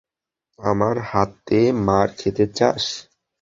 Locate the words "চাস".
2.57-2.83